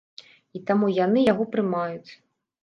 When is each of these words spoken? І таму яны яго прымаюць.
І 0.59 0.61
таму 0.69 0.89
яны 1.05 1.19
яго 1.27 1.47
прымаюць. 1.57 2.11